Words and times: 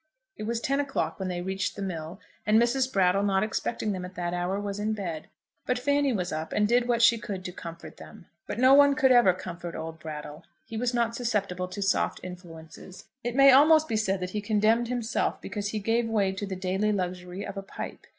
It 0.35 0.47
was 0.47 0.59
ten 0.59 0.79
o'clock 0.79 1.19
when 1.19 1.27
they 1.27 1.43
reached 1.43 1.75
the 1.75 1.81
mill, 1.83 2.19
and 2.43 2.59
Mrs. 2.59 2.91
Brattle, 2.91 3.21
not 3.21 3.43
expecting 3.43 3.91
them 3.91 4.03
at 4.03 4.15
that 4.15 4.33
hour, 4.33 4.59
was 4.59 4.79
in 4.79 4.93
bed. 4.93 5.27
But 5.67 5.77
Fanny 5.77 6.11
was 6.11 6.31
up, 6.33 6.53
and 6.53 6.67
did 6.67 6.87
what 6.87 7.03
she 7.03 7.19
could 7.19 7.45
to 7.45 7.51
comfort 7.51 7.97
them. 7.97 8.25
But 8.47 8.57
no 8.57 8.73
one 8.73 8.95
could 8.95 9.11
ever 9.11 9.31
comfort 9.31 9.75
old 9.75 9.99
Brattle. 9.99 10.43
He 10.65 10.75
was 10.75 10.95
not 10.95 11.13
susceptible 11.15 11.67
to 11.67 11.83
soft 11.83 12.19
influences. 12.23 13.05
It 13.23 13.35
may 13.35 13.51
almost 13.51 13.87
be 13.87 13.95
said 13.95 14.21
that 14.21 14.31
he 14.31 14.41
condemned 14.41 14.87
himself 14.87 15.39
because 15.39 15.67
he 15.67 15.77
gave 15.77 16.07
way 16.09 16.31
to 16.31 16.47
the 16.47 16.55
daily 16.55 16.91
luxury 16.91 17.45
of 17.45 17.55
a 17.55 17.61
pipe. 17.61 18.07